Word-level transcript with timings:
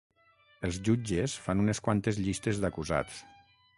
Els 0.69 0.79
jutges 0.87 1.35
fan 1.43 1.61
unes 1.65 1.81
quantes 1.89 2.21
llistes 2.25 2.63
d'acusats. 2.65 3.21